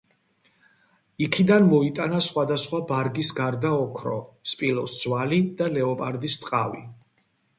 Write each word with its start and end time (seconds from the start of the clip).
იქიდან 1.25 1.67
მოიტანა 1.73 2.21
სხვადასხვა 2.27 2.79
ბარგის 2.93 3.29
გარდა 3.41 3.73
ოქრო, 3.83 4.15
სპილოს 4.53 4.97
ძვალი 5.05 5.39
და 5.59 5.71
ლეოპარდის 5.75 6.39
ტყავი. 6.47 6.83